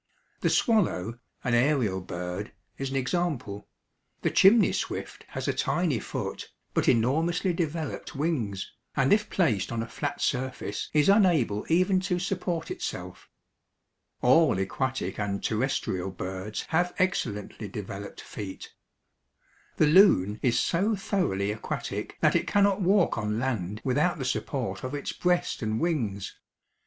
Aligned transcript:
The 0.39 0.49
swallow, 0.49 1.19
an 1.43 1.53
aerial 1.53 2.01
bird, 2.01 2.53
is 2.79 2.89
an 2.89 2.95
example. 2.95 3.69
The 4.23 4.31
chimney 4.31 4.71
swift 4.71 5.25
has 5.27 5.47
a 5.47 5.53
tiny 5.53 5.99
foot, 5.99 6.51
but 6.73 6.89
enormously 6.89 7.53
developed 7.53 8.15
wings, 8.15 8.71
and 8.95 9.13
if 9.13 9.29
placed 9.29 9.71
on 9.71 9.83
a 9.83 9.87
flat 9.87 10.19
surface 10.19 10.89
is 10.91 11.07
unable 11.07 11.67
even 11.69 11.99
to 11.99 12.17
support 12.17 12.71
itself. 12.71 13.29
All 14.23 14.57
aquatic 14.57 15.19
and 15.19 15.43
terrestrial 15.43 16.09
birds 16.09 16.63
have 16.69 16.95
excellently 16.97 17.67
developed 17.67 18.21
feet. 18.21 18.73
The 19.77 19.85
loon 19.85 20.39
is 20.41 20.59
so 20.59 20.95
thoroughly 20.95 21.51
aquatic 21.51 22.17
that 22.21 22.35
it 22.35 22.47
cannot 22.47 22.81
walk 22.81 23.19
on 23.19 23.37
land 23.37 23.81
without 23.83 24.17
the 24.17 24.25
support 24.25 24.83
of 24.83 24.95
its 24.95 25.13
breast 25.13 25.61
and 25.61 25.79
wings. 25.79 26.33